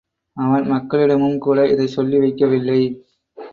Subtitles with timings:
[0.37, 2.81] அவன் மக்களிடமும்கூட இதைச் சொல்லி வைக்கவில்லை.